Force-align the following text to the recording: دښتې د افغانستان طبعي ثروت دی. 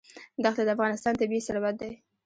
دښتې 0.43 0.63
د 0.65 0.69
افغانستان 0.75 1.13
طبعي 1.19 1.39
ثروت 1.47 1.75
دی. 1.81 1.91